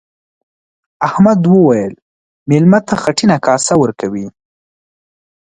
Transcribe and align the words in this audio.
احمد 1.07 1.39
وويل: 1.51 1.93
مېلمه 2.49 2.79
ته 2.87 2.93
خټینه 3.01 3.37
کاسه 3.45 3.73
ورکوي. 3.83 4.27